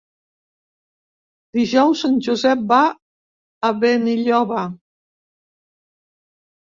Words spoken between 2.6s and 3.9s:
va a